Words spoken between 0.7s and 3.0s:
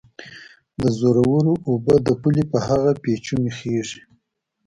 د زورورو اوبه د پولې په هغه